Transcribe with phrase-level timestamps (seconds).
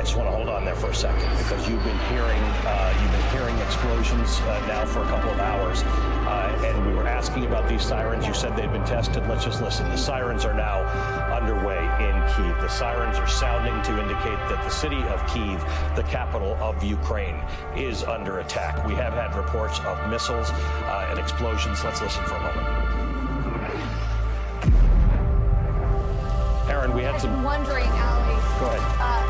[0.00, 2.98] I just want to hold on there for a second because you've been hearing uh,
[3.02, 7.06] you've been hearing explosions uh, now for a couple of hours, uh, and we were
[7.06, 8.26] asking about these sirens.
[8.26, 9.28] You said they'd been tested.
[9.28, 9.86] Let's just listen.
[9.90, 10.84] The sirens are now
[11.30, 12.58] underway in Kiev.
[12.62, 15.62] The sirens are sounding to indicate that the city of Kiev,
[15.94, 17.38] the capital of Ukraine,
[17.76, 18.82] is under attack.
[18.86, 21.84] We have had reports of missiles uh, and explosions.
[21.84, 22.66] Let's listen for a moment.
[26.70, 27.42] Aaron, we had some.
[27.42, 28.40] wondering, Ali.
[28.60, 28.96] Go ahead.
[28.98, 29.29] Uh,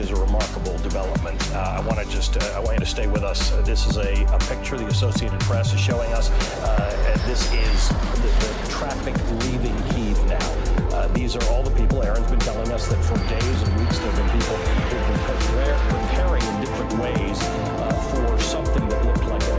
[0.00, 1.38] is a remarkable development.
[1.52, 3.50] Uh, I want to just, uh, I want you to stay with us.
[3.66, 6.30] This is a, a picture the Associated Press is showing us.
[6.62, 10.96] Uh, this is the, the traffic leaving Kiev now.
[10.96, 12.02] Uh, these are all the people.
[12.02, 15.20] Aaron's been telling us that for days and weeks there have been people who've been
[15.88, 19.49] preparing in different ways uh, for something that looked like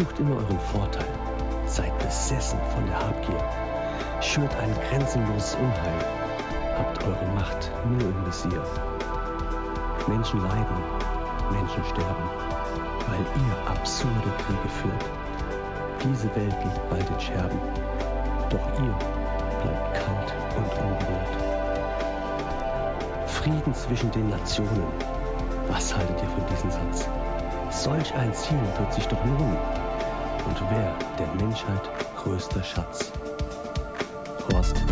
[0.00, 1.08] sucht immer euren Vorteil,
[1.66, 3.44] seid besessen von der Habgier,
[4.22, 6.04] schürt ein grenzenloses Unheil,
[6.78, 8.64] habt eure Macht nur im Visier.
[10.08, 10.76] Menschen leiden,
[11.52, 12.30] Menschen sterben,
[13.08, 15.04] weil ihr absurde Kriege führt.
[16.02, 17.60] Diese Welt liegt bald in Scherben,
[18.48, 18.96] doch ihr
[19.60, 21.36] bleibt kalt und unberührt.
[23.26, 24.86] Frieden zwischen den Nationen.
[25.68, 27.06] Was haltet ihr von diesem Satz?
[27.70, 29.79] Solch ein Ziel wird sich doch lohnen.
[30.68, 33.10] Wer der Menschheit größter Schatz?
[34.52, 34.84] Horst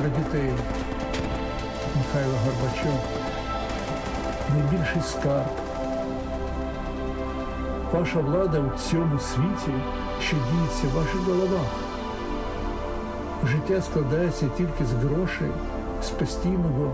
[0.00, 0.50] про дітей.
[1.96, 3.00] Михайло Горбачов.
[4.54, 5.46] Найбільший скарб.
[7.92, 9.72] Ваша влада у цьому світі,
[10.20, 11.66] що діється в ваших головах.
[13.46, 15.50] Життя складається тільки з грошей,
[16.02, 16.92] з постійного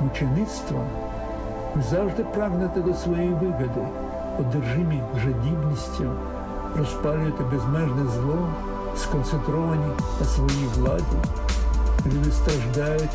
[0.00, 0.80] мучеництва.
[1.76, 3.88] Ви завжди прагнете до своєї вигоди,
[4.40, 6.10] одержимі жадібністю,
[6.76, 8.48] розпалюєте безмежне зло,
[8.96, 9.86] сконцентровані
[10.20, 11.45] на своїй владі.
[12.06, 13.10] Люди страждають,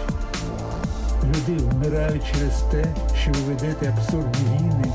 [1.24, 2.86] люди вмирають через те,
[3.22, 4.94] що ви ведете абсурдні війни.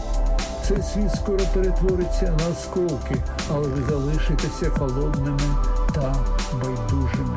[0.69, 3.17] Цей світ скоро перетвориться на осколки,
[3.51, 5.57] але ви залишитеся холодними
[5.95, 6.15] та
[6.53, 7.37] байдужими.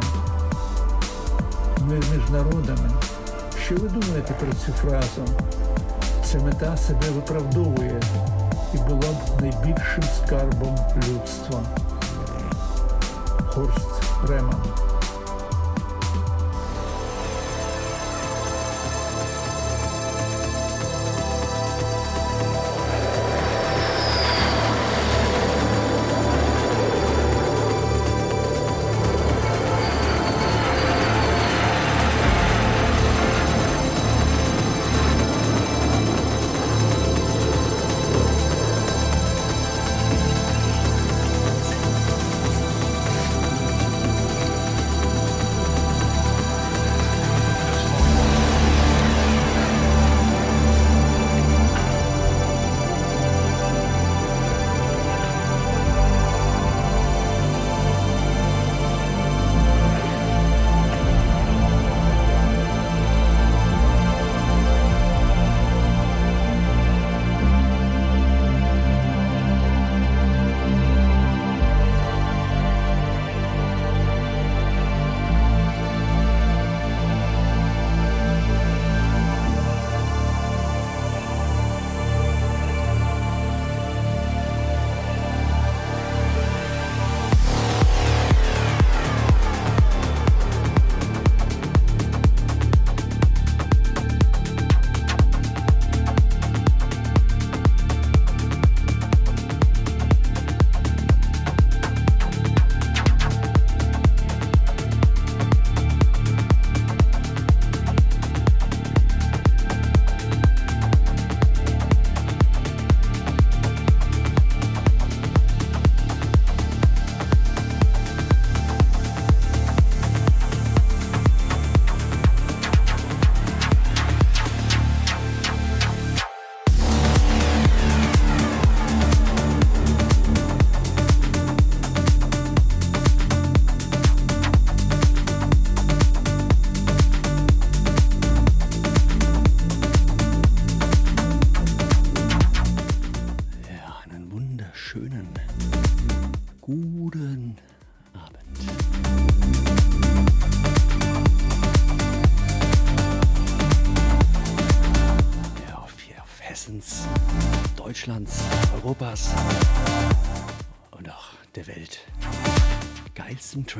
[1.81, 2.89] Мир між народами.
[3.65, 5.33] Що ви думаєте про цю фразу?
[6.25, 8.01] Ця мета себе виправдовує
[8.73, 11.61] і була б найбільшим скарбом людства.
[13.47, 14.88] Хорст Реман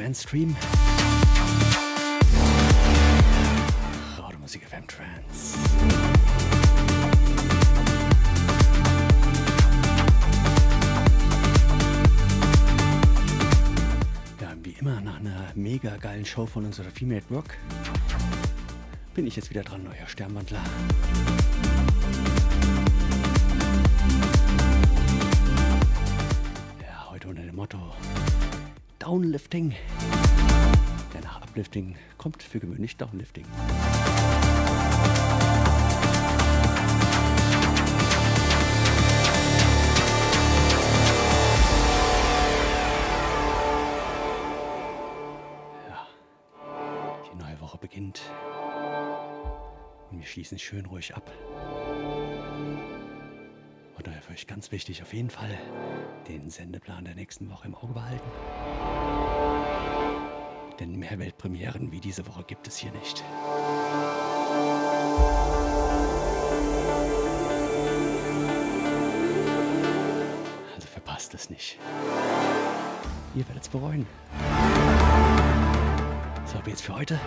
[0.09, 0.55] geilsten Trans-Stream.
[4.17, 5.55] Radiomusik FM Trans.
[14.41, 17.57] Ja, wie immer nach einer mega geilen Show von unserer Female Work
[19.15, 20.61] bin ich jetzt wieder dran, euer Sternwandler.
[26.81, 27.77] Ja, heute unter dem Motto
[28.99, 29.73] Downlifting.
[31.59, 33.43] Ja, Uplifting kommt für gewöhnlich Downlifting.
[47.25, 48.21] Die neue Woche beginnt.
[50.09, 51.29] Und wir schießen schön ruhig ab.
[53.97, 55.57] Und daher für euch ganz wichtig, auf jeden Fall
[56.29, 58.29] den Sendeplan der nächsten Woche im Auge behalten.
[60.79, 63.21] Denn mehr Weltpremieren wie diese Woche gibt es hier nicht.
[70.73, 71.77] Also verpasst es nicht.
[73.35, 74.07] Ihr werdet es bereuen.
[76.45, 77.19] So, aber jetzt für heute.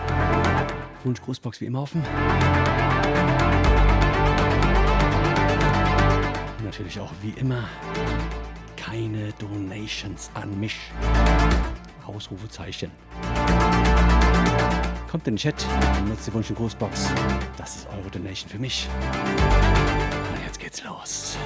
[1.03, 2.03] Wunsch Großbox wie immer offen.
[6.57, 7.69] Und natürlich auch wie immer
[8.75, 10.75] keine Donations an mich.
[12.05, 12.91] Ausrufezeichen.
[15.13, 15.67] Kommt in den Chat
[15.99, 17.11] und nutzt die Wunsch- und Grußbox.
[17.55, 18.89] Das ist eure Donation für mich.
[20.33, 21.37] Und jetzt geht's los.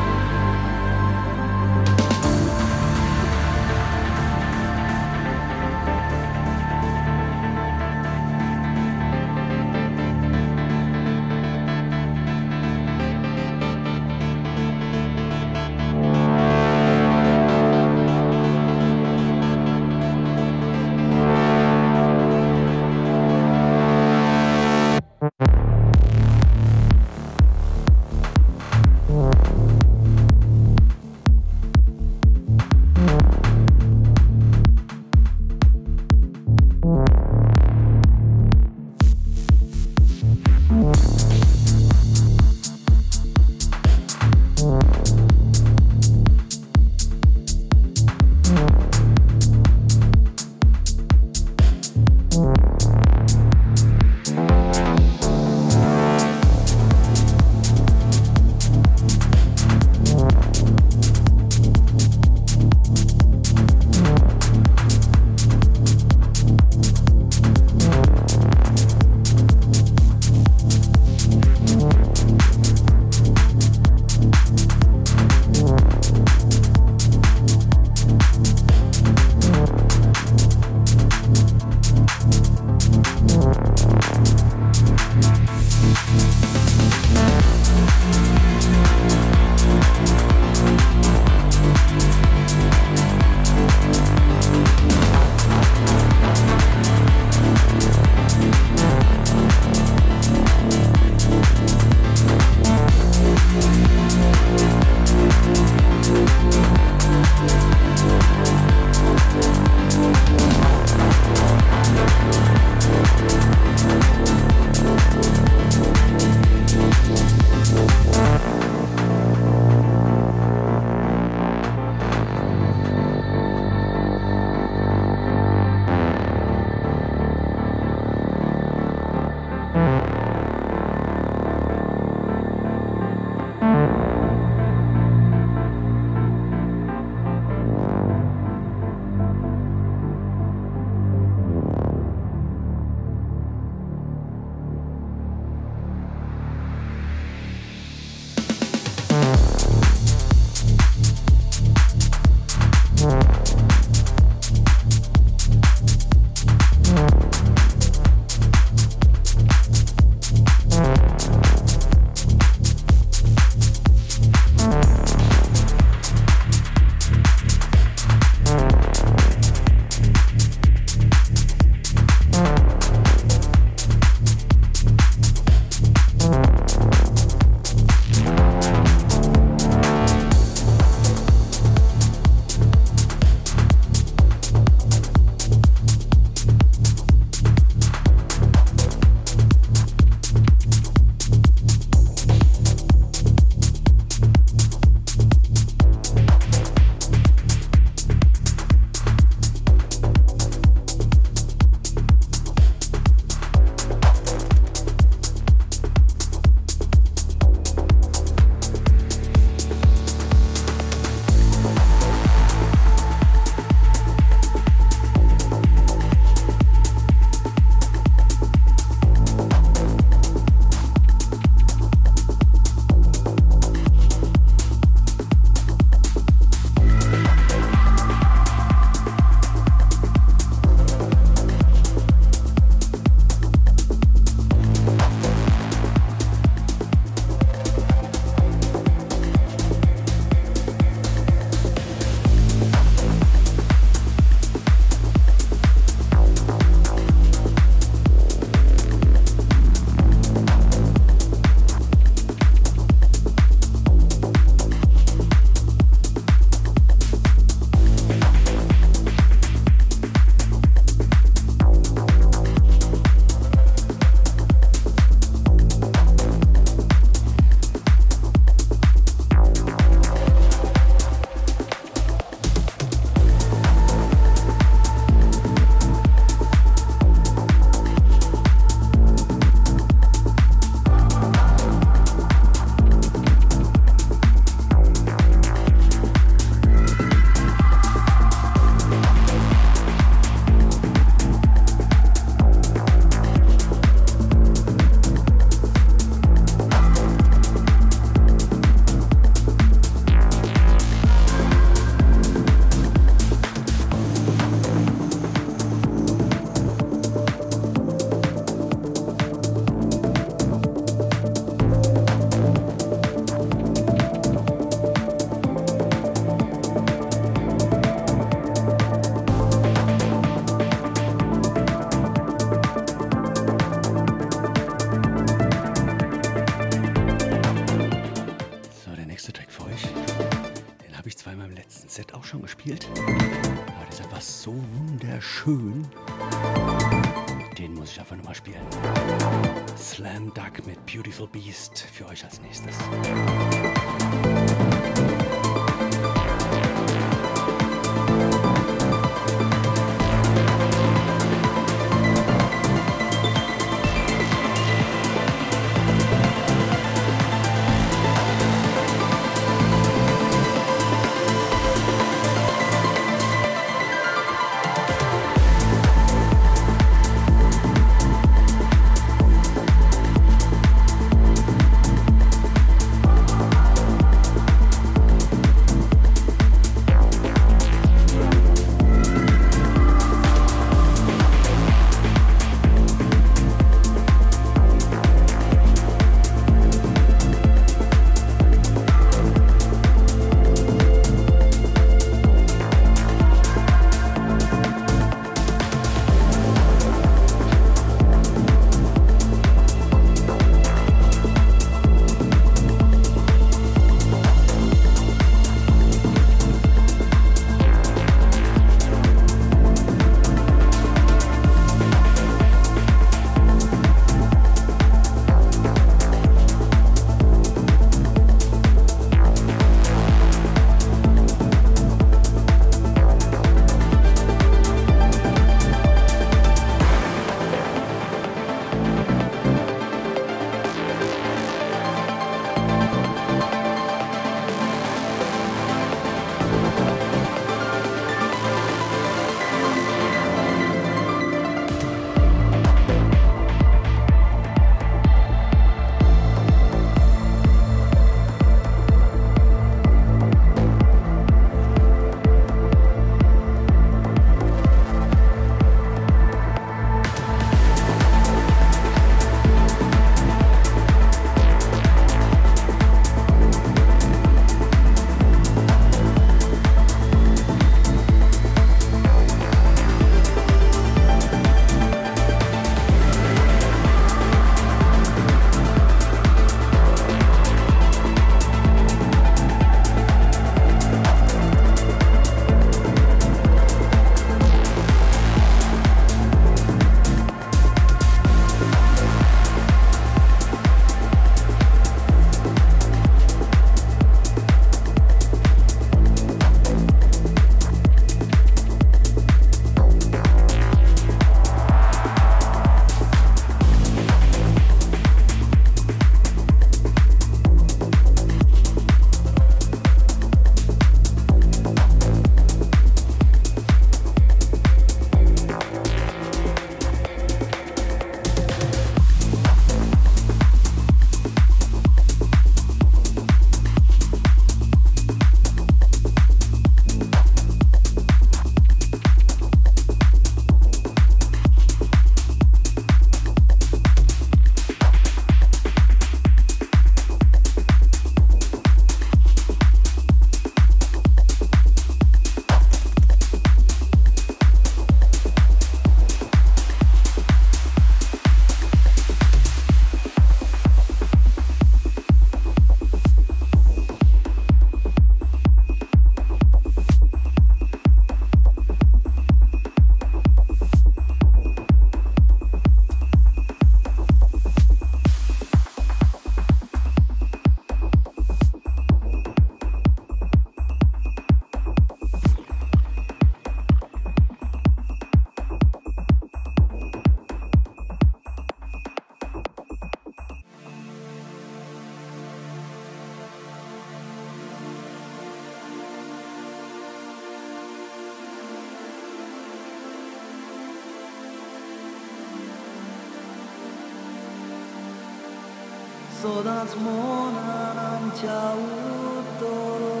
[596.42, 600.00] nás mona nám ťa utoro.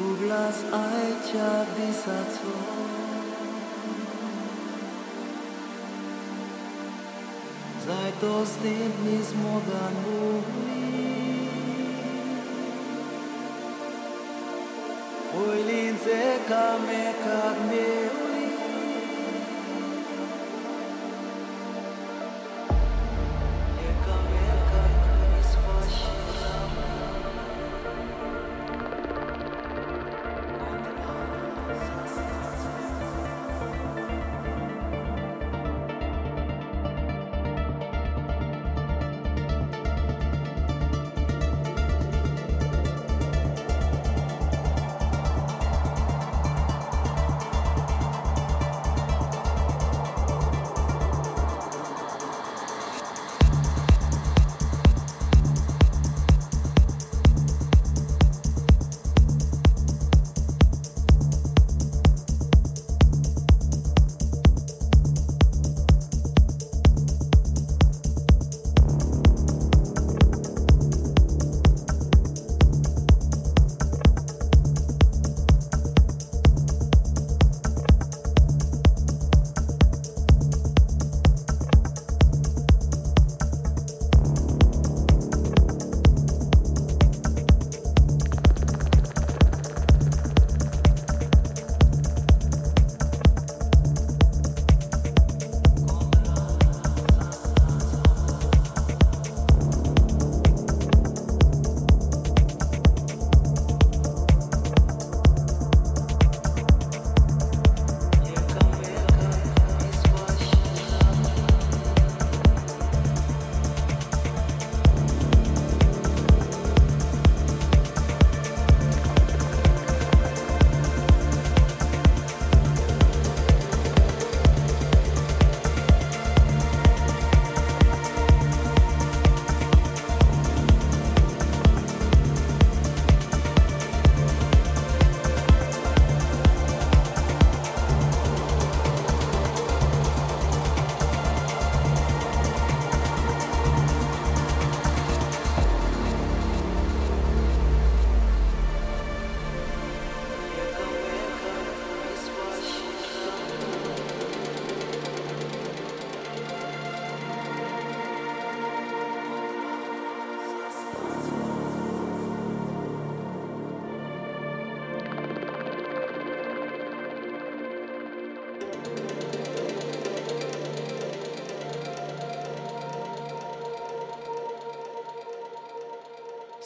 [0.00, 2.54] U glas aj ťa vysaco.
[7.84, 10.80] Zaj to s tým dní zmodan uhli.
[15.30, 17.09] Oilințe ca mea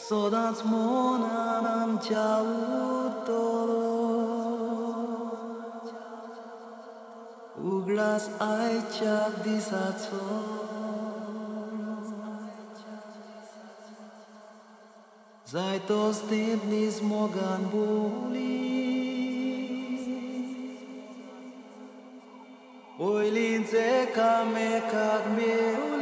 [0.05, 3.31] 育つもななんちゃうと
[3.65, 3.73] ろ
[7.57, 10.45] うぐらす愛着でさと
[15.45, 18.65] 在 to s tým dnes mogan boli.
[22.99, 25.94] Oj, lince kame kak mi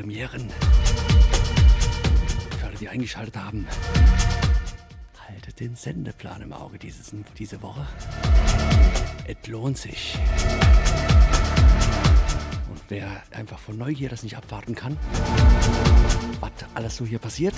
[0.00, 0.48] Weltpremieren.
[2.58, 3.66] Für alle, die eingeschaltet haben,
[5.28, 7.86] haltet den Sendeplan im Auge dieses, diese Woche.
[9.26, 10.18] Es lohnt sich.
[12.70, 14.96] Und wer einfach von Neugier das nicht abwarten kann,
[16.40, 17.54] was alles so hier passiert,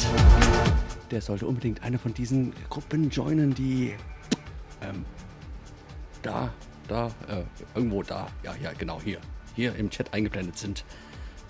[1.12, 3.94] der sollte unbedingt eine von diesen Gruppen joinen, die
[4.80, 5.04] ähm,
[6.22, 6.52] da,
[6.88, 7.44] da, äh,
[7.76, 9.18] irgendwo da, ja, ja, genau hier,
[9.54, 10.84] hier im Chat eingeblendet sind.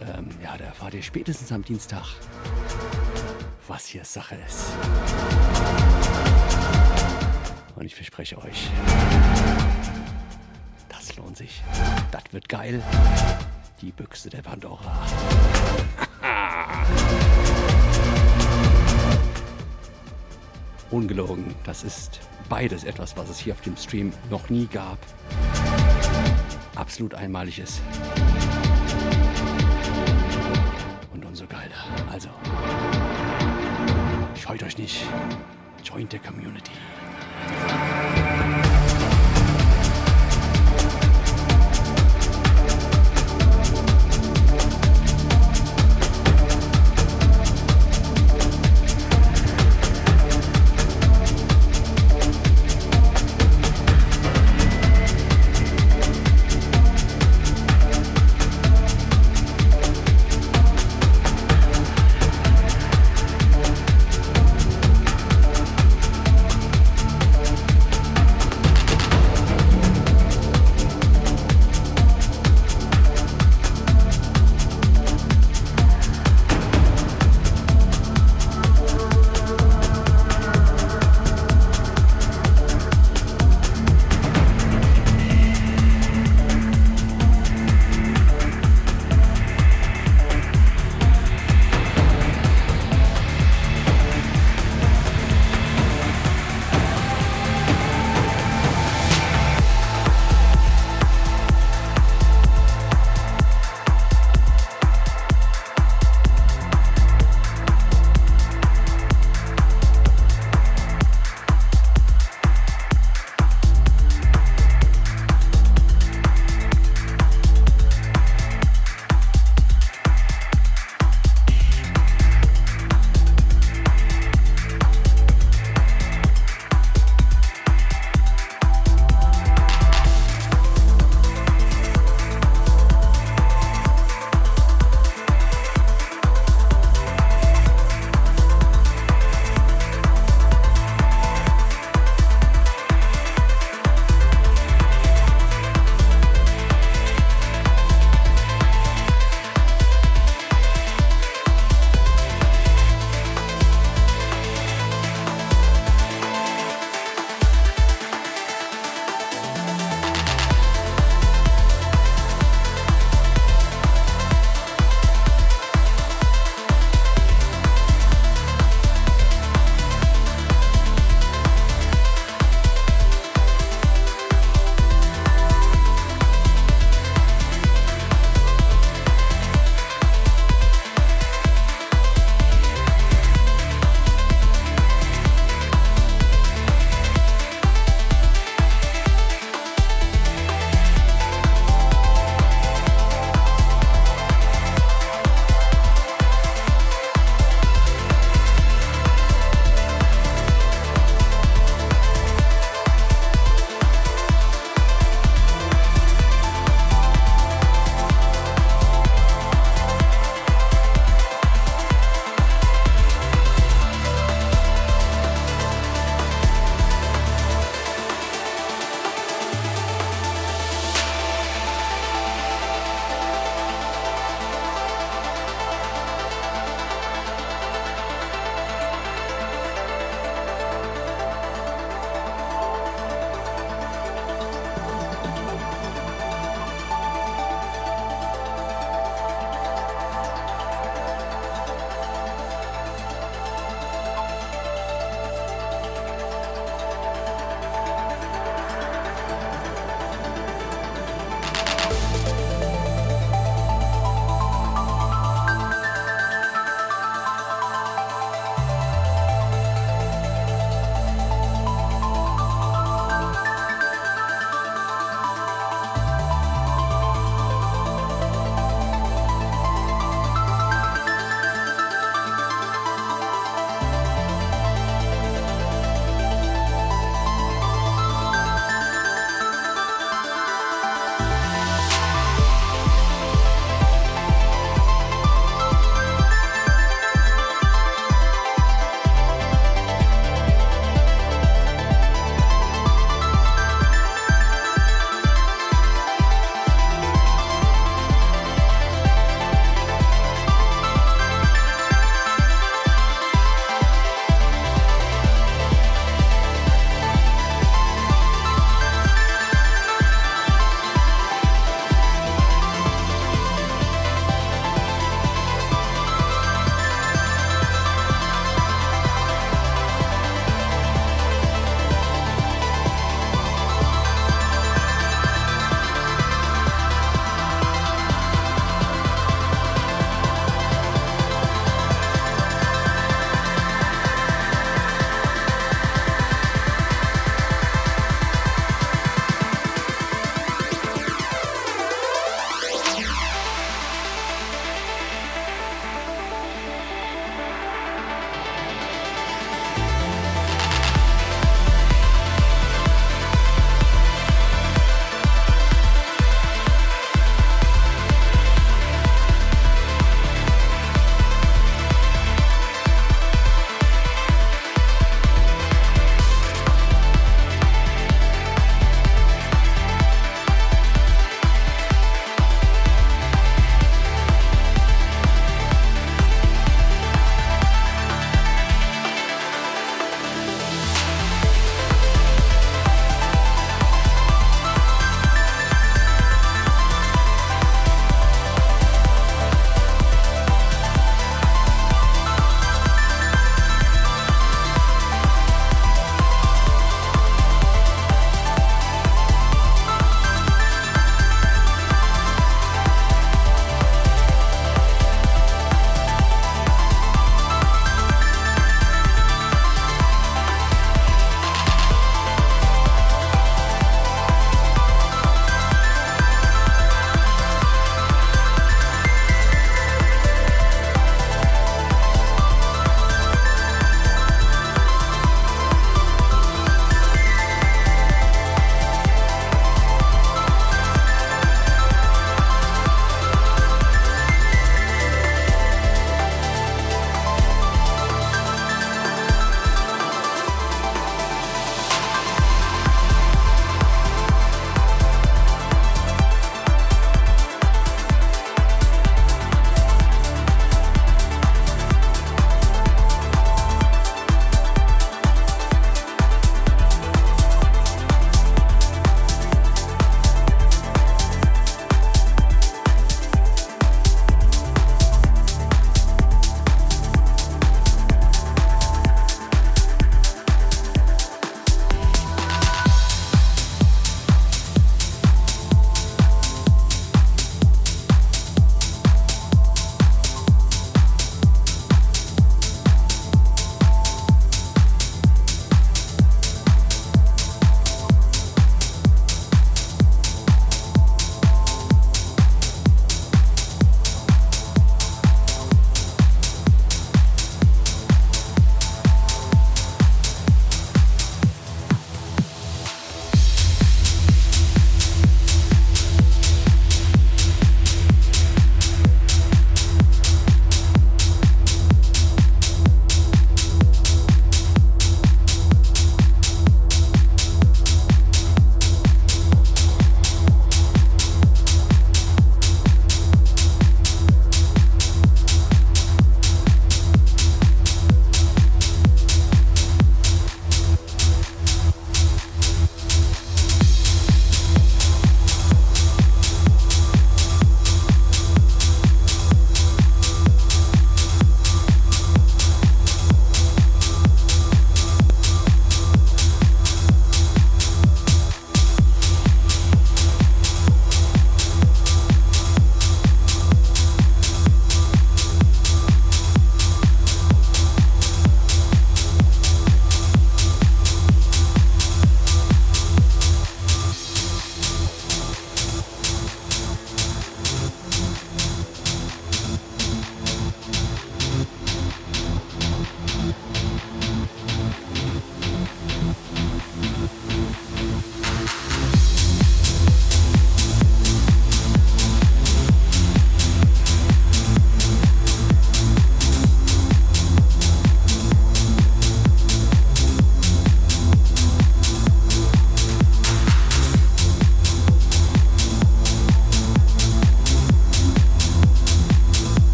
[0.00, 2.04] Ähm, ja, da erfahrt ihr spätestens am Dienstag,
[3.66, 4.66] was hier Sache ist.
[7.74, 8.70] Und ich verspreche euch,
[10.88, 11.62] das lohnt sich.
[12.10, 12.82] Das wird geil.
[13.80, 15.06] Die Büchse der Pandora.
[20.90, 24.98] Ungelogen, das ist beides etwas, was es hier auf dem Stream noch nie gab.
[26.74, 27.82] Absolut einmalig ist.
[31.48, 31.84] Geiler.
[32.12, 32.28] Also,
[34.34, 35.04] scheut euch nicht.
[35.82, 36.72] Joint the Community.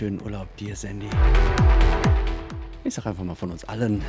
[0.00, 1.08] Wunderschönen Urlaub dir, Sandy.
[2.84, 4.04] Ich sag einfach mal von uns allen.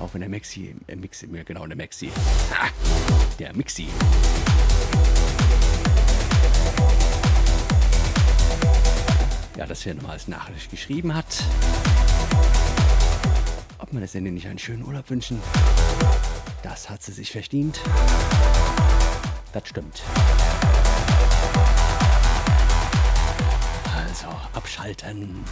[0.00, 2.10] Auch wenn der Maxi, äh, Mixi, genau, der Maxi.
[2.54, 2.68] Ha,
[3.38, 3.88] der Mixi.
[9.58, 11.26] Ja, dass er nochmal als Nachricht geschrieben hat.
[13.78, 15.38] Ob wir der Sandy nicht einen schönen Urlaub wünschen?
[16.62, 17.78] Das hat sie sich verdient.
[19.52, 20.02] Das stimmt.
[24.86, 25.44] Abschalten.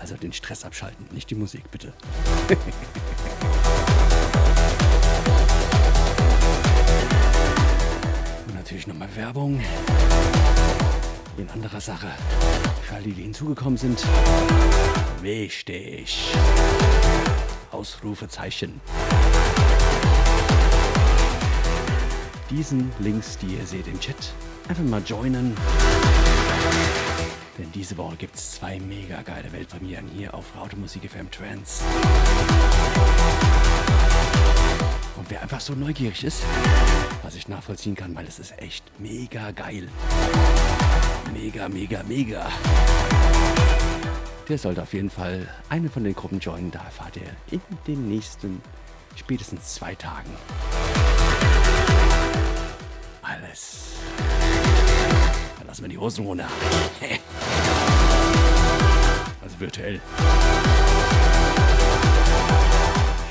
[0.00, 1.92] Also den Stress abschalten, nicht die Musik, bitte.
[8.46, 9.60] Und natürlich nochmal Werbung.
[11.38, 12.08] In anderer Sache.
[12.82, 14.02] Für alle, die hinzugekommen sind.
[15.22, 16.32] Wichtig.
[17.72, 18.80] Ausrufezeichen.
[22.56, 24.32] Diesen Links, die ihr seht im Chat,
[24.66, 25.54] einfach mal joinen.
[27.58, 31.82] Denn diese Woche gibt es zwei mega geile Weltpremieren hier auf Automusik FM Trans.
[35.18, 36.42] Und wer einfach so neugierig ist,
[37.22, 39.90] was ich nachvollziehen kann, weil es ist echt mega geil.
[41.34, 42.48] Mega, mega, mega.
[44.48, 46.70] Der sollte auf jeden Fall eine von den Gruppen joinen.
[46.70, 48.62] Da erfahrt ihr in den nächsten
[49.14, 50.30] spätestens zwei Tagen
[53.26, 53.92] alles.
[55.58, 56.48] Dann lassen wir die Hosen runter.
[59.42, 60.00] Also virtuell.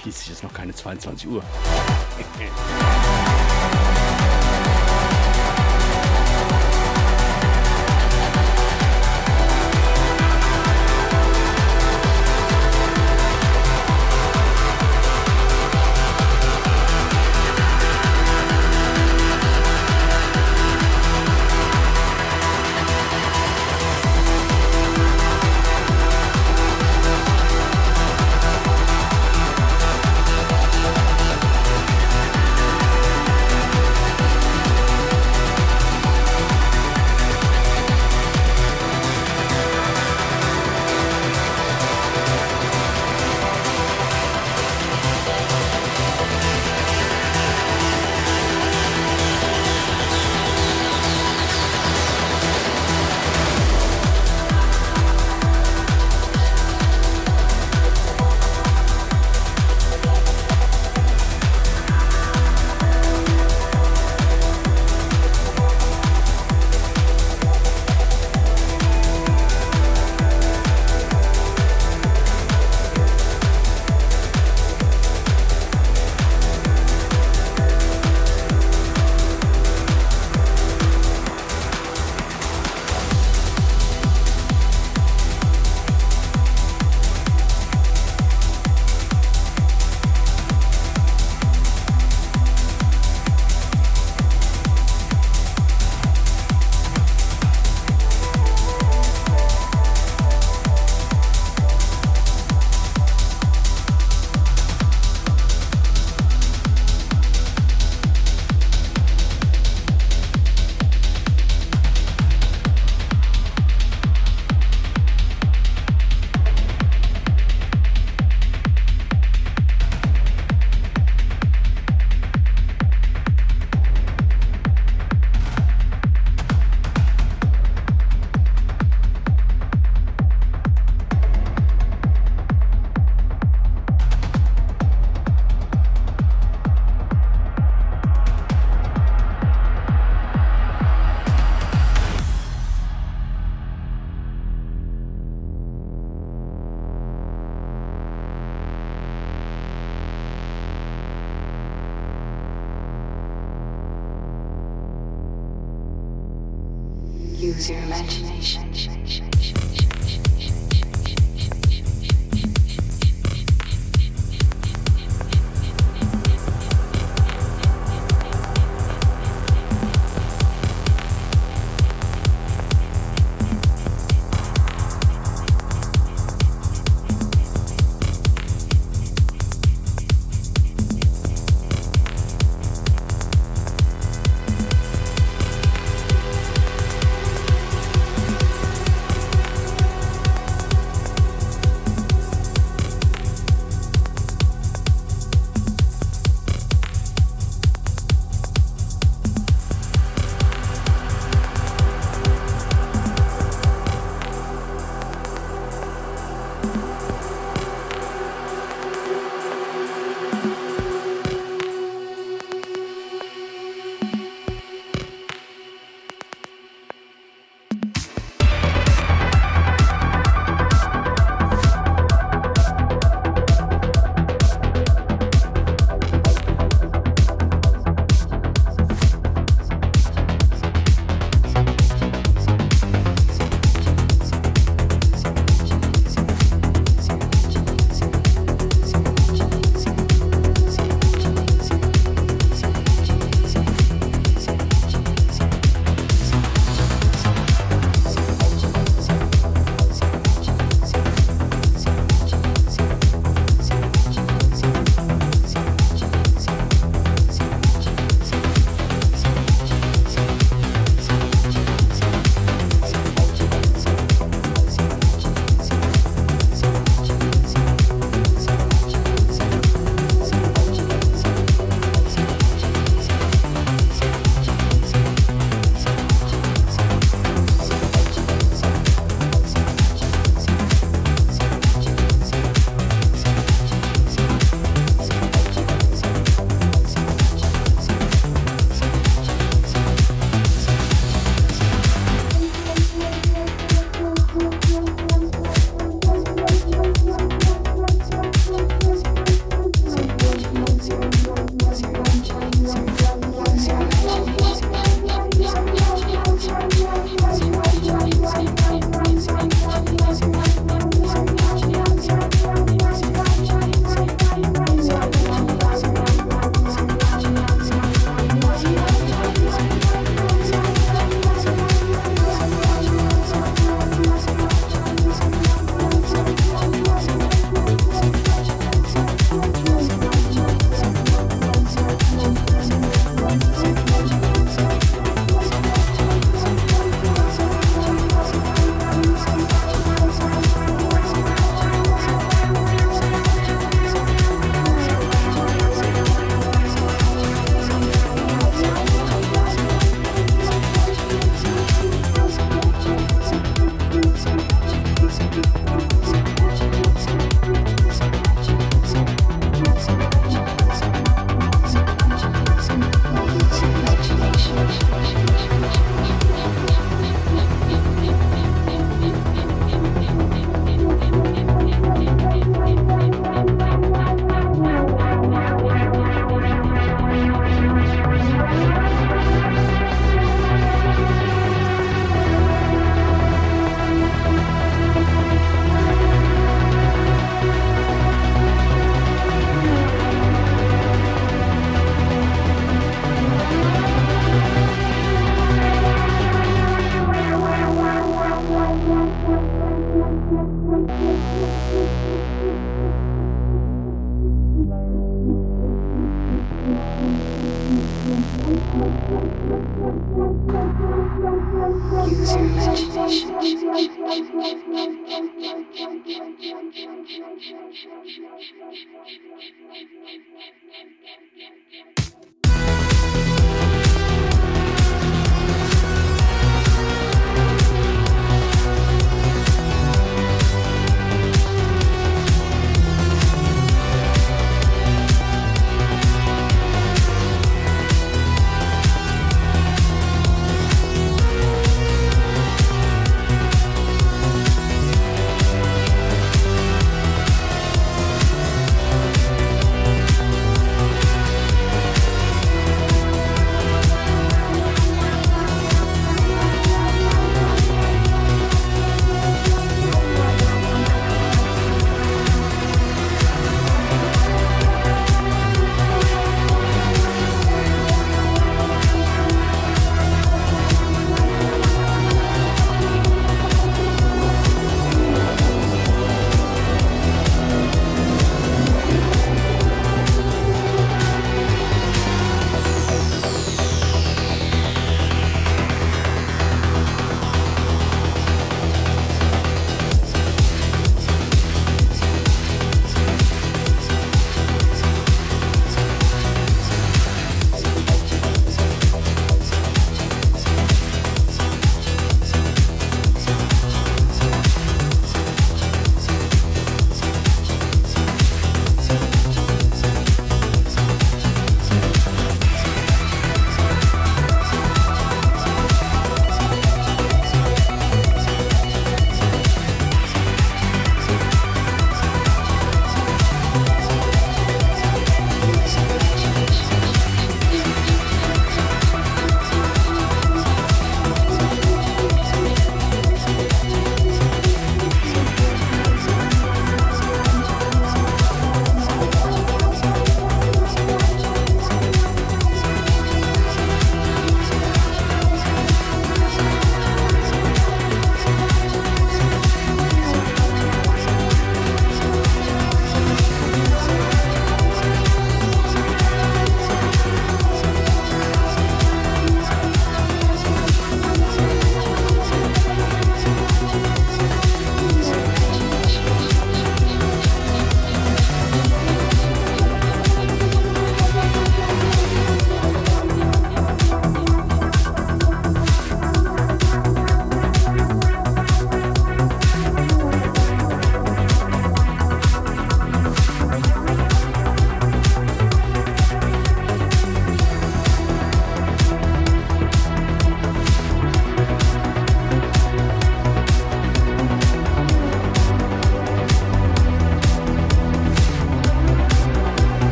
[0.00, 1.42] Schließlich ist noch keine 22 Uhr.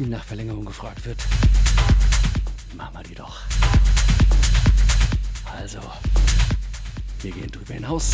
[0.00, 1.18] viel nach Verlängerung gefragt wird,
[2.74, 3.40] machen wir die doch.
[5.44, 5.80] Also,
[7.20, 8.12] wir gehen drüber hinaus.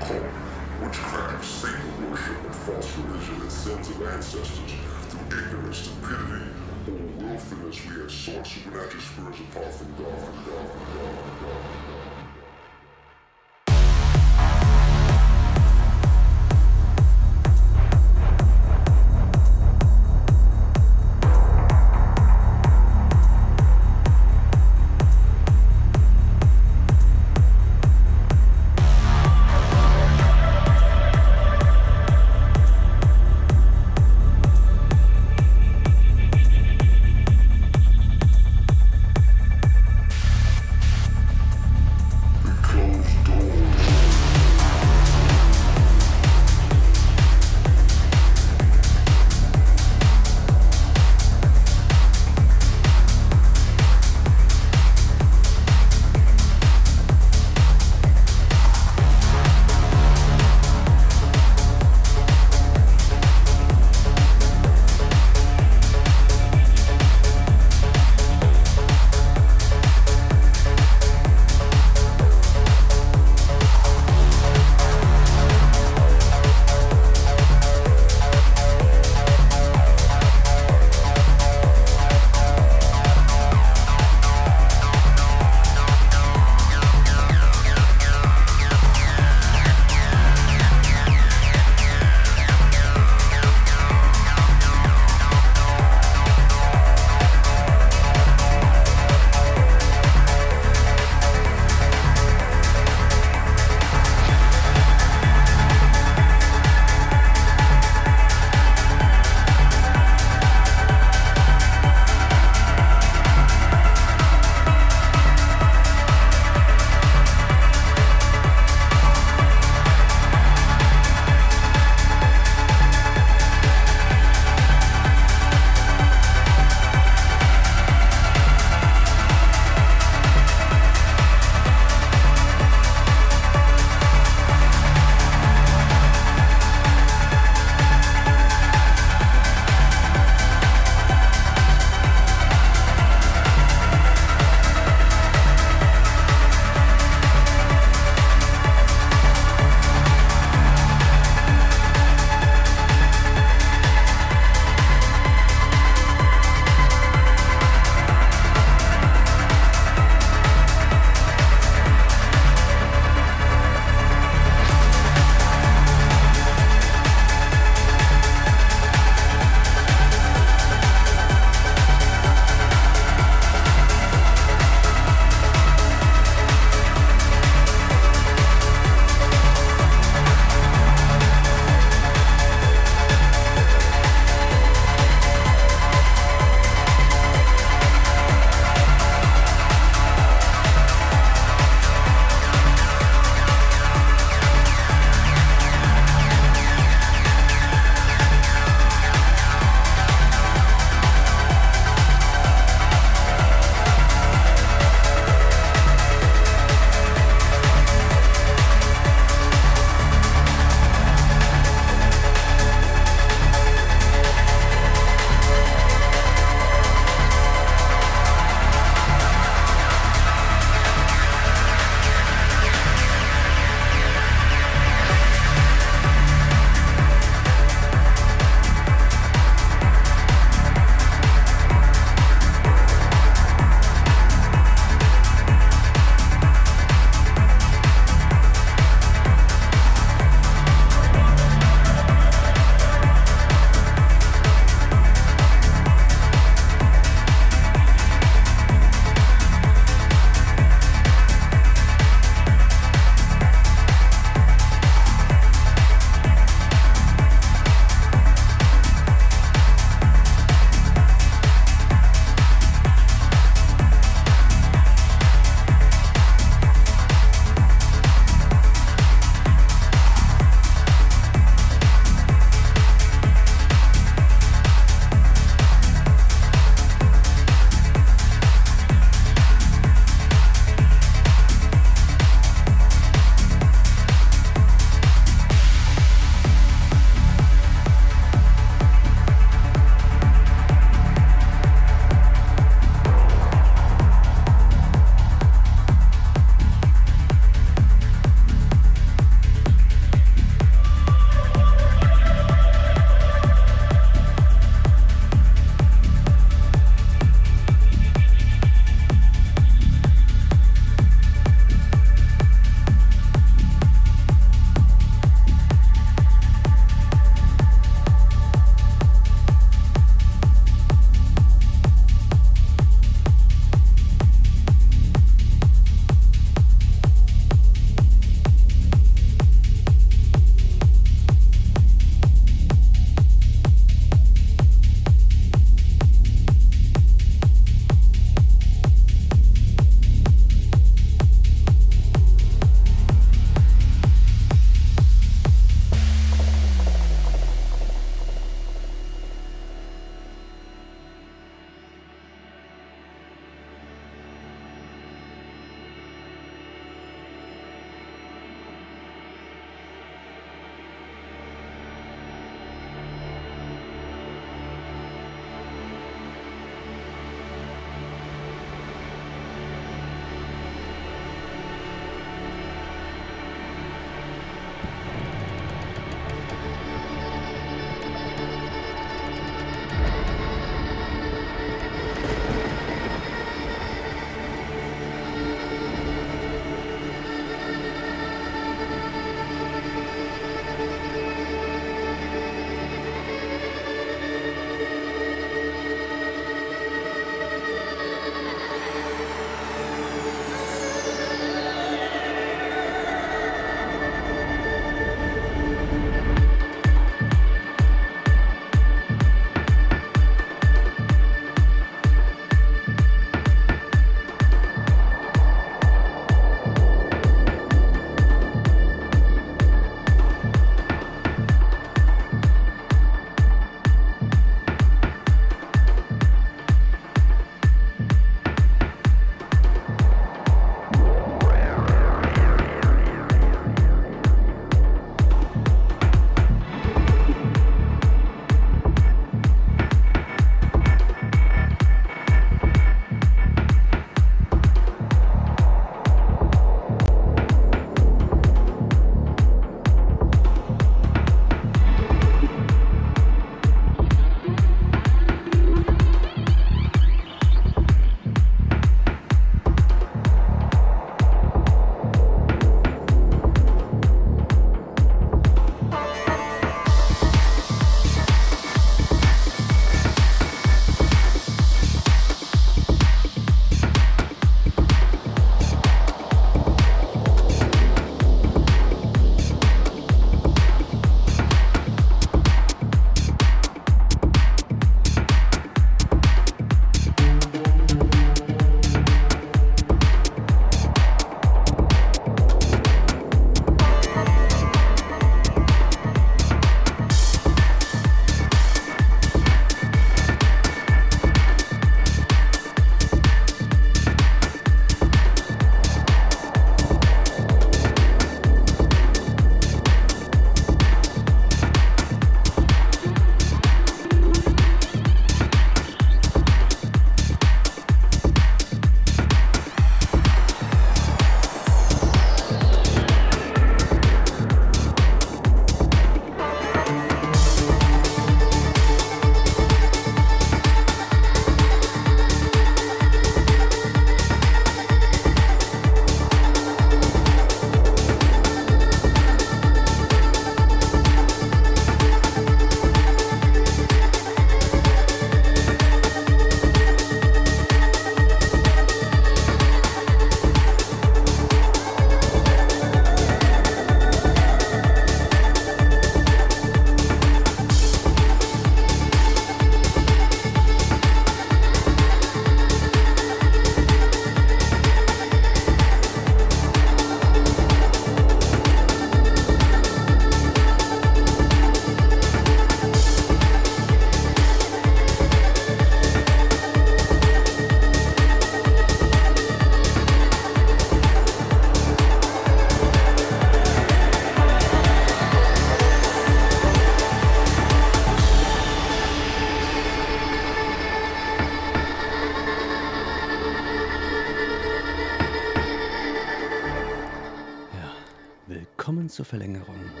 [599.11, 600.00] Zur Verlängerung.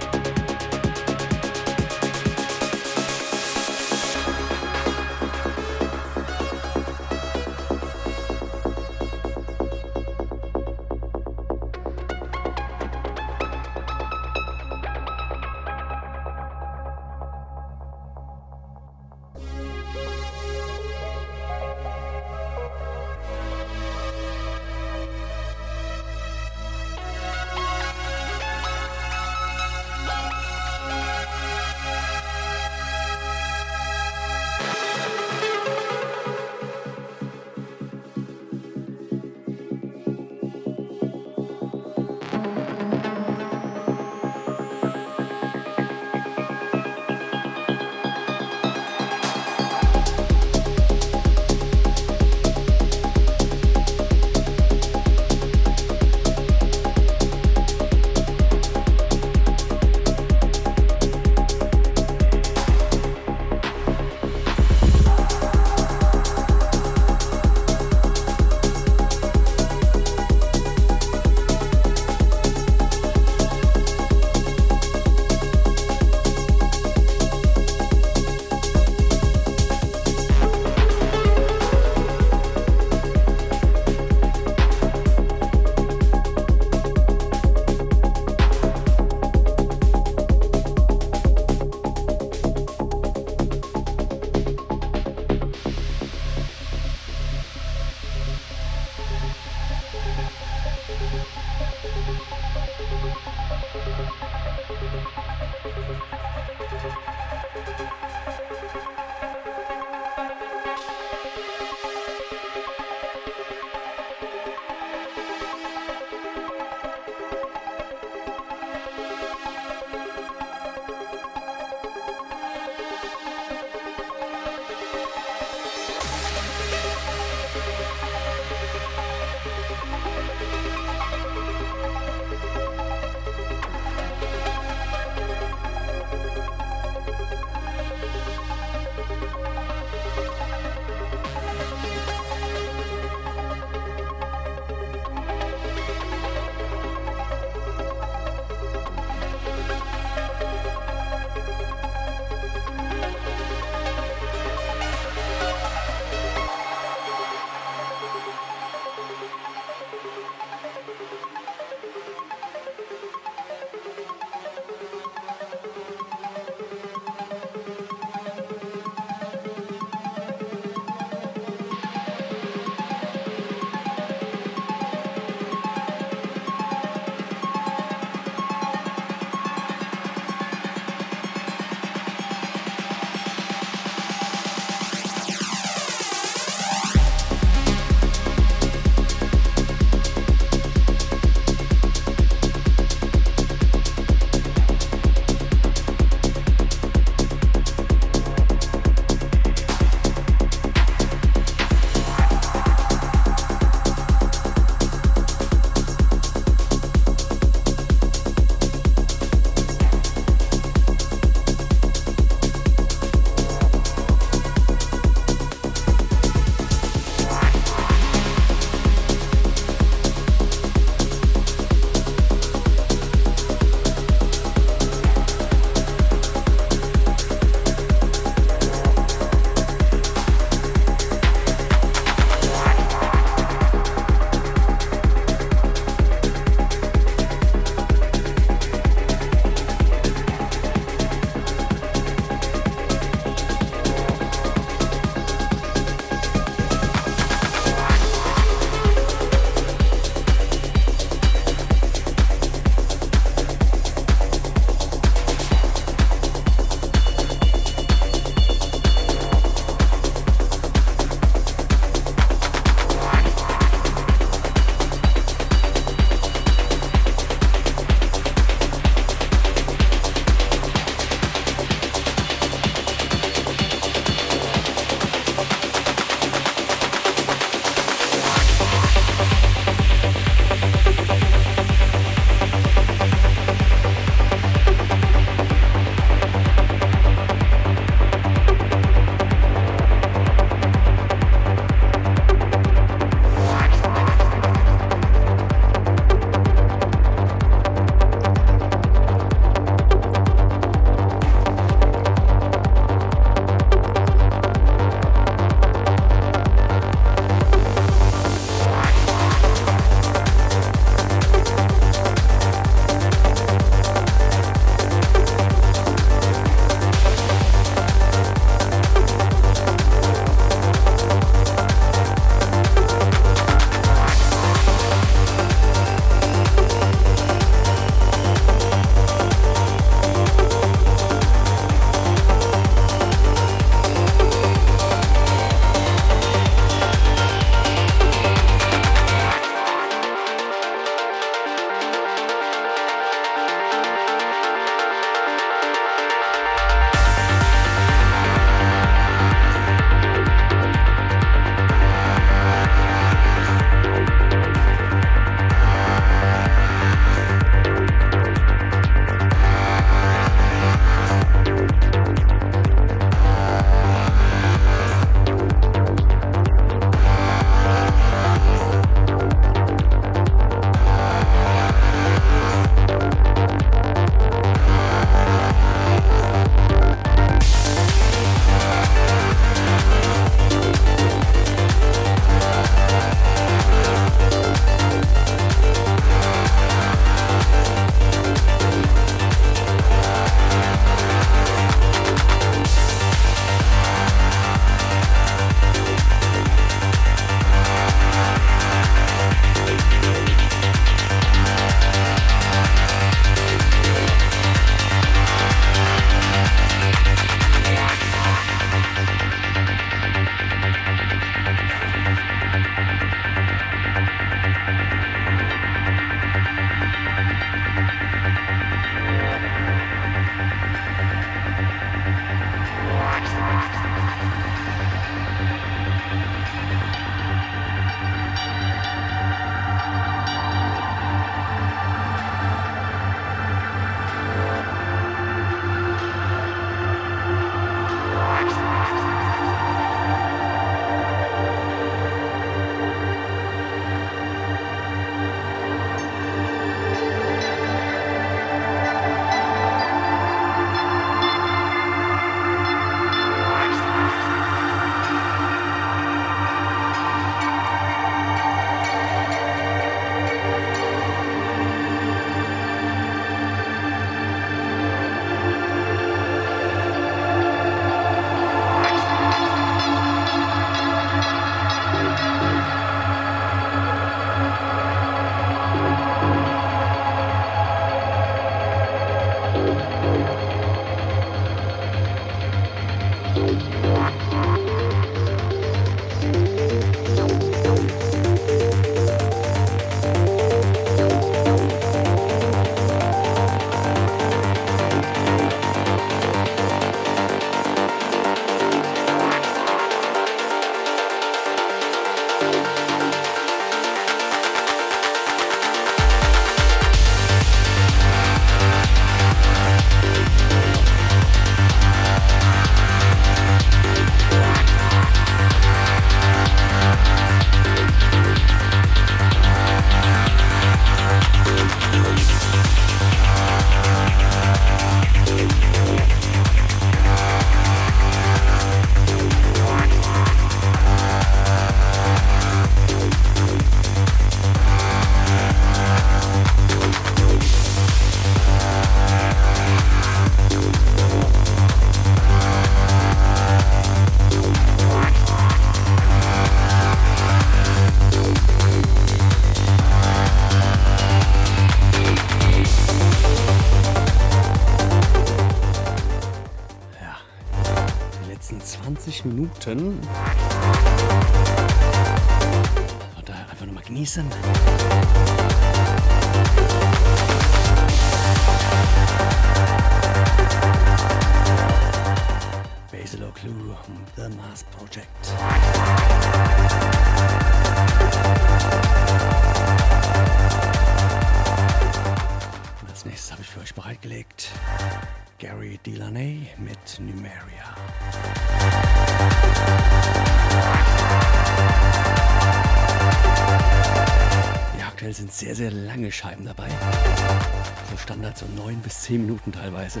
[599.10, 600.00] zehn Minuten teilweise.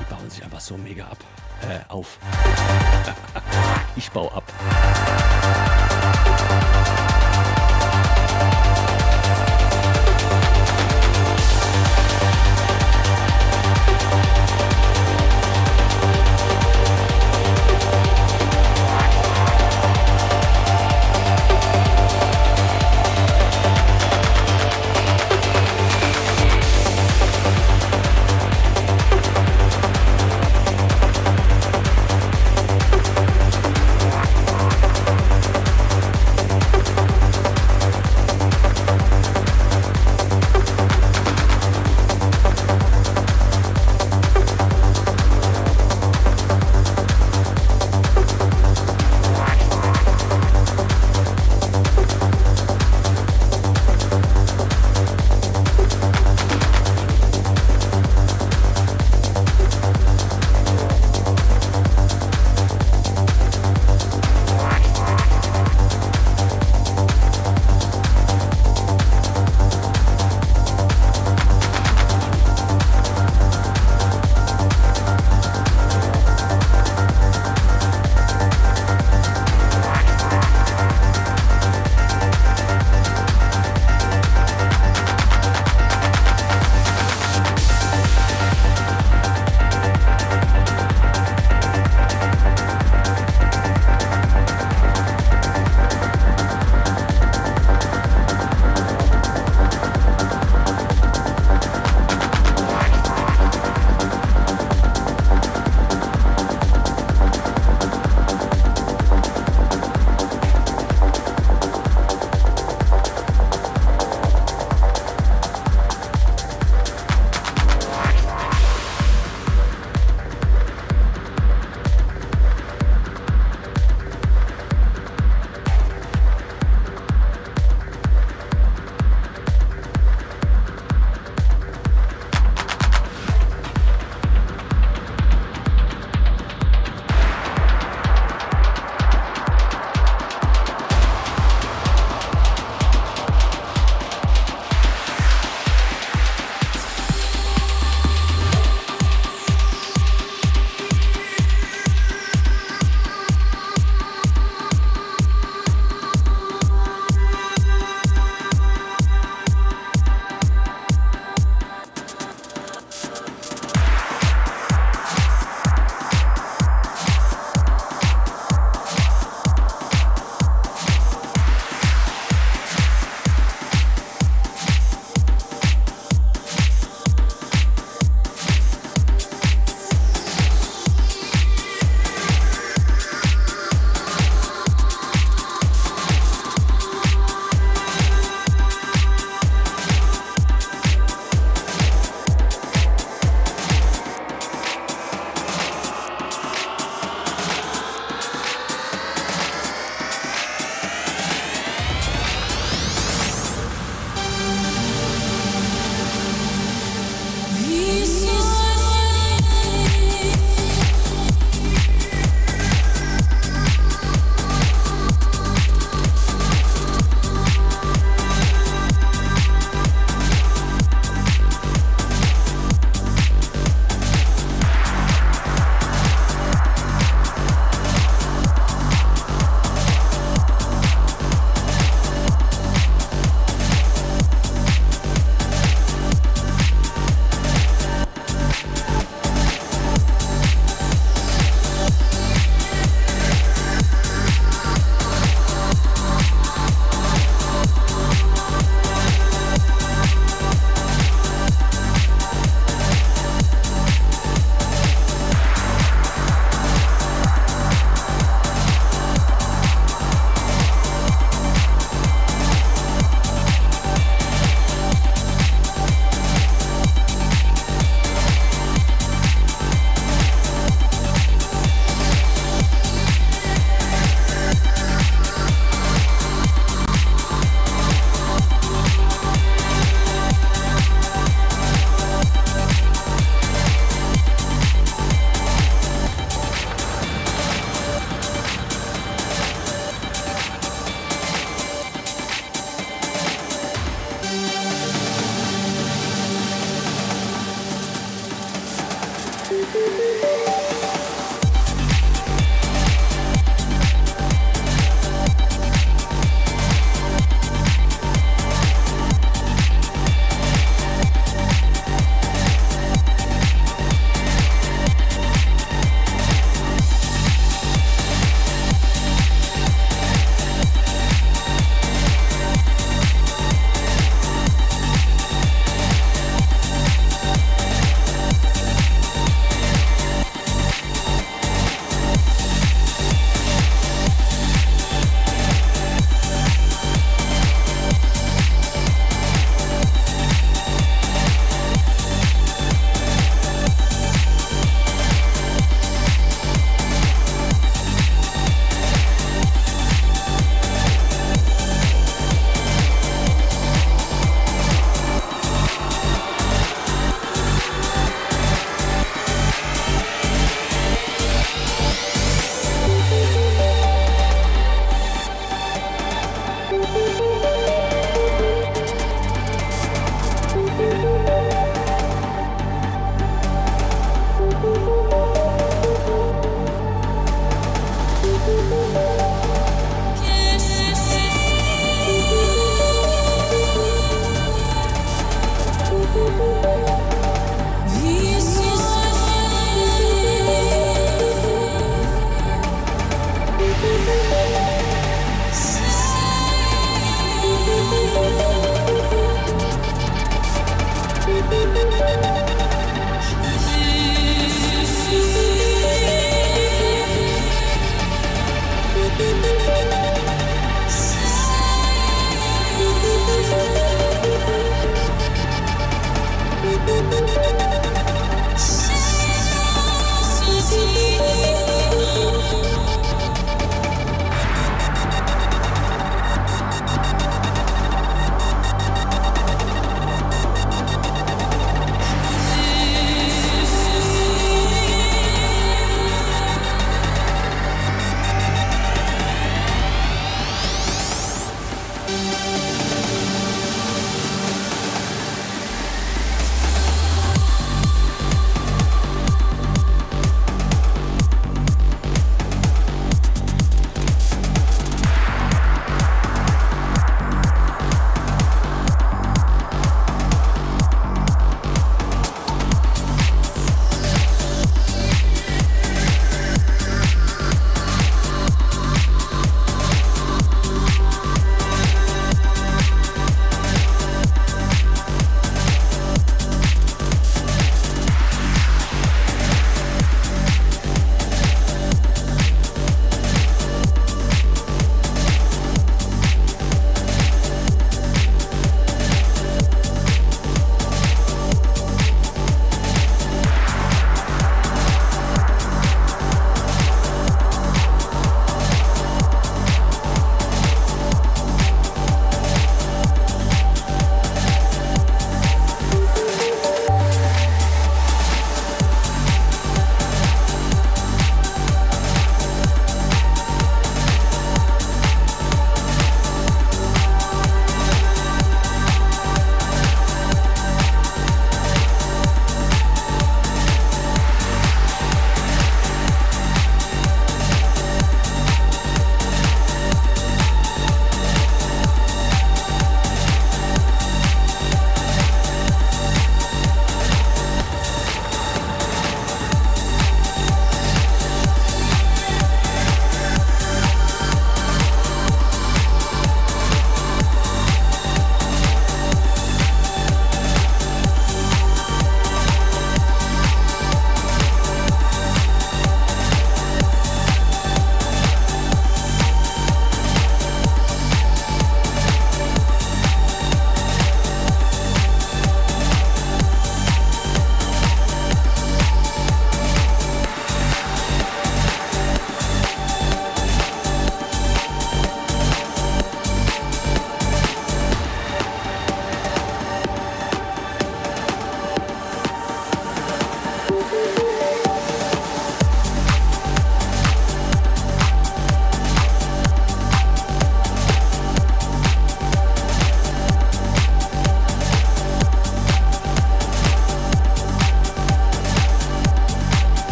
[0.00, 1.18] Die bauen sich einfach so mega ab.
[1.60, 2.18] Äh, auf.
[3.96, 4.50] ich baue ab.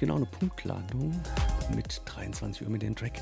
[0.00, 1.20] Genau eine Punktlandung
[1.74, 3.20] mit 23 Uhr mit dem Track.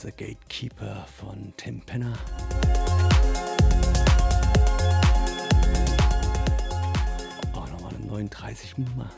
[0.00, 2.14] The Gatekeeper von Tim Penner.
[7.52, 9.10] Auch nochmal eine 39 Nummer.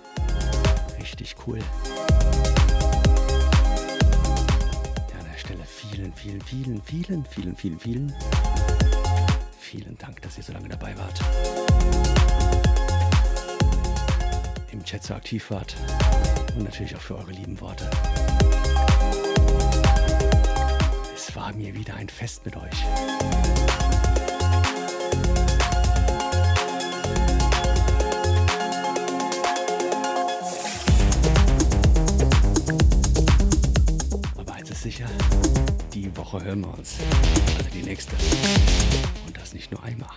[0.98, 1.58] Richtig cool.
[5.10, 8.14] Ja, an der Stelle vielen, vielen, vielen, vielen, vielen, vielen, vielen,
[9.60, 11.20] vielen Dank, dass ihr so lange dabei wart.
[14.82, 15.76] Im Chat so aktiv wart
[16.56, 17.88] und natürlich auch für eure lieben Worte.
[21.14, 22.84] Es war mir wieder ein Fest mit euch.
[34.36, 35.06] Aber eins ist sicher,
[35.94, 36.96] die Woche hören wir uns.
[37.56, 38.16] Also die nächste.
[39.28, 40.10] Und das nicht nur einmal.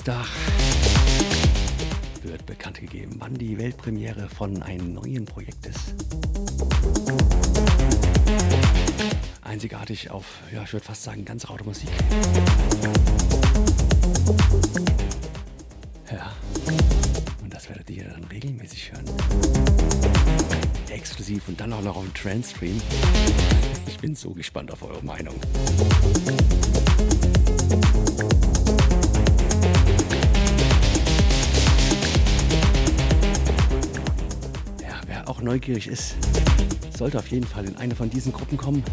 [0.00, 0.26] Dienstag
[2.22, 5.94] wird bekannt gegeben, wann die Weltpremiere von einem neuen Projekt ist.
[9.42, 11.90] Einzigartig auf, ja, ich würde fast sagen, ganz raute Musik.
[16.10, 16.32] Ja,
[17.42, 19.04] und das werdet ihr dann regelmäßig hören.
[20.88, 22.80] Exklusiv und dann auch noch auf dem Trendstream.
[23.86, 25.34] Ich bin so gespannt auf eure Meinung.
[35.40, 36.16] Auch neugierig ist,
[36.94, 38.84] sollte auf jeden Fall in eine von diesen Gruppen kommen.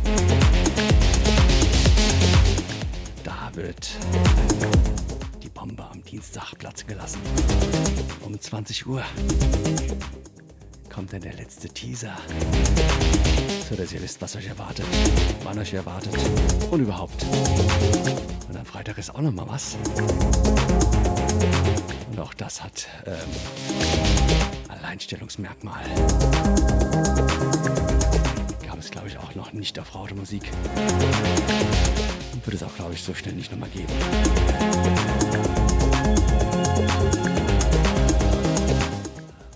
[3.25, 3.89] Da wird
[5.43, 7.19] die Bombe am Dienstag platzen gelassen.
[8.23, 9.03] Um 20 Uhr
[10.89, 12.15] kommt dann der letzte Teaser.
[13.69, 14.85] So dass ihr wisst, was euch erwartet,
[15.43, 16.13] wann euch erwartet
[16.71, 17.25] und überhaupt.
[18.47, 19.75] Und am Freitag ist auch noch mal was.
[22.09, 24.06] Und auch das hat ähm,
[24.87, 25.83] Alleinstellungsmerkmal.
[28.65, 30.49] Gab es, glaube ich, auch noch nicht auf Rautemusik.
[32.31, 33.91] Und wird es auch, glaube ich, so schnell nicht nochmal geben.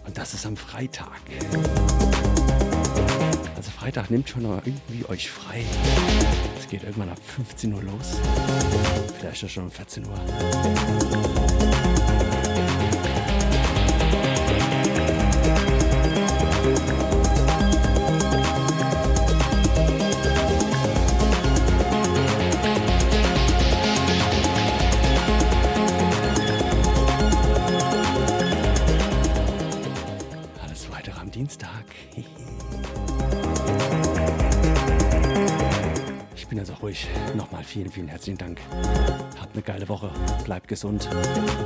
[0.05, 1.21] Und das ist am Freitag.
[3.55, 5.63] Also Freitag nimmt schon irgendwie euch frei.
[6.59, 8.17] Es geht irgendwann ab 15 Uhr los.
[9.17, 11.90] Vielleicht auch schon um 14 Uhr.
[38.01, 38.59] Vielen, herzlichen Dank.
[39.39, 40.09] Habt eine geile Woche.
[40.43, 41.07] Bleibt gesund.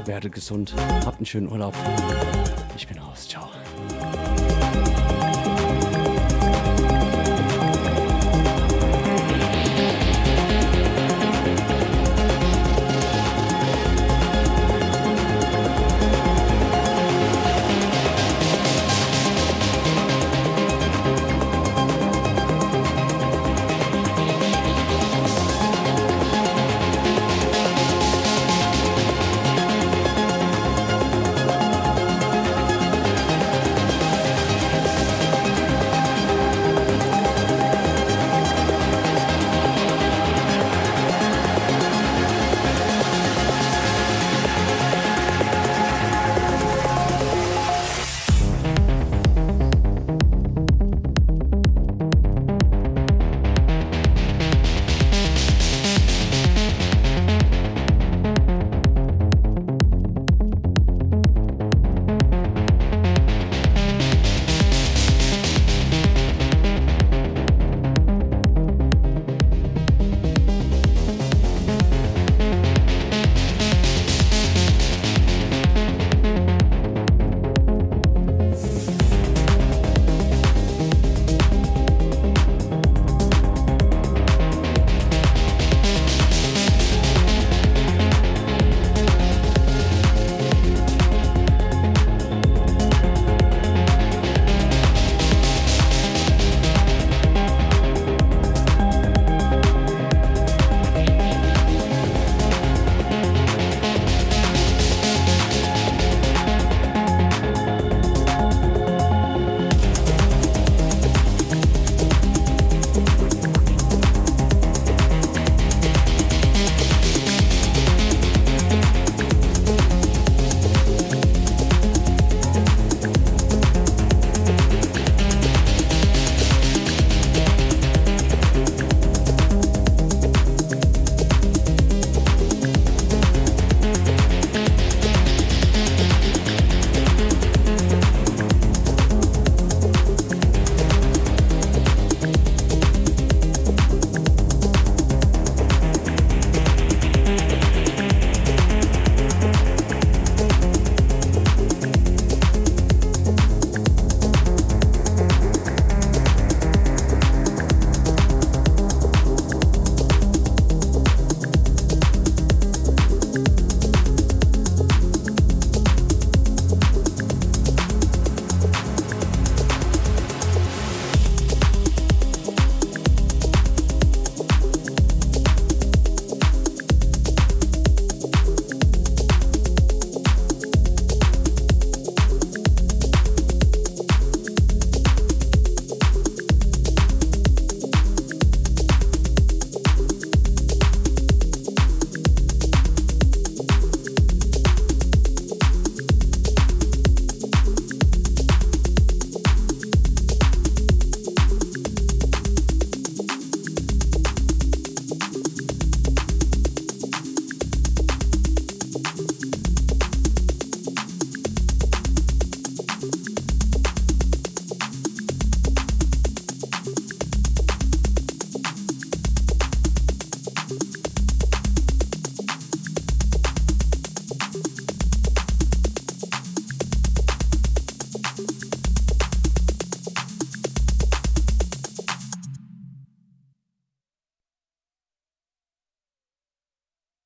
[0.05, 0.73] Werdet gesund.
[1.05, 1.73] Habt einen schönen Urlaub.